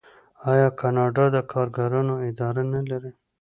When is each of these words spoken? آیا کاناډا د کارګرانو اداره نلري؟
آیا 0.51 0.67
کاناډا 0.79 1.25
د 1.35 1.37
کارګرانو 1.51 2.15
اداره 2.29 2.63
نلري؟ 2.73 3.11